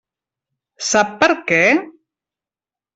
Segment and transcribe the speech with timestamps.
[0.87, 1.63] Sap per què?